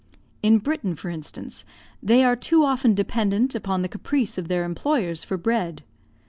[0.41, 1.63] In Britain, for instance,
[2.01, 5.83] they are too often dependent upon the caprice of their employers for bread.